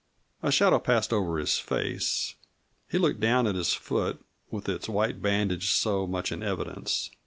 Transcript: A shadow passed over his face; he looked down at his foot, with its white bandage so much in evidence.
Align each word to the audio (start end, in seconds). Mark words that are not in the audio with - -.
A 0.41 0.51
shadow 0.51 0.79
passed 0.79 1.13
over 1.13 1.37
his 1.37 1.59
face; 1.59 2.33
he 2.89 2.97
looked 2.97 3.19
down 3.19 3.45
at 3.45 3.53
his 3.53 3.75
foot, 3.75 4.19
with 4.49 4.67
its 4.67 4.89
white 4.89 5.21
bandage 5.21 5.69
so 5.69 6.07
much 6.07 6.31
in 6.31 6.41
evidence. 6.41 7.11